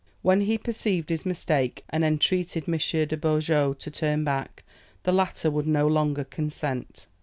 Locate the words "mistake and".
1.27-2.03